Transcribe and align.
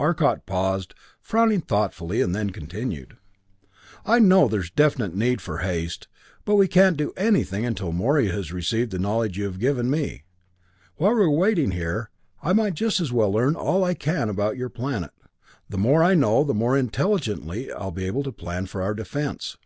Arcot 0.00 0.46
paused, 0.46 0.94
frowning 1.20 1.60
thoughtfully, 1.60 2.24
then 2.24 2.48
continued, 2.48 3.18
"I 4.06 4.18
know 4.18 4.48
there's 4.48 4.70
definite 4.70 5.14
need 5.14 5.42
for 5.42 5.58
haste, 5.58 6.08
but 6.46 6.54
we 6.54 6.68
can't 6.68 6.96
do 6.96 7.12
anything 7.18 7.66
until 7.66 7.92
Morey 7.92 8.28
has 8.28 8.50
received 8.50 8.92
the 8.92 8.98
knowledge 8.98 9.36
you've 9.36 9.58
given 9.58 9.90
me. 9.90 10.24
While 10.96 11.14
we're 11.16 11.28
waiting 11.28 11.72
here, 11.72 12.08
I 12.42 12.54
might 12.54 12.76
just 12.76 12.98
as 12.98 13.12
well 13.12 13.30
learn 13.30 13.56
all 13.56 13.84
I 13.84 13.92
can 13.92 14.30
about 14.30 14.56
your 14.56 14.70
planet. 14.70 15.10
The 15.68 15.76
more 15.76 16.02
I 16.02 16.14
know, 16.14 16.44
the 16.44 16.54
more 16.54 16.78
intelligently 16.78 17.70
I'll 17.70 17.90
be 17.92 18.06
able 18.06 18.22
to 18.22 18.32
plan 18.32 18.64
for 18.64 18.80
our 18.80 18.94
defense." 18.94 19.58